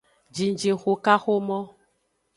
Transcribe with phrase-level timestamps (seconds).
[0.35, 1.59] Jijixukaxomo.